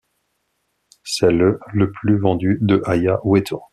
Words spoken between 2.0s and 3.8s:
vendu de Aya Ueto.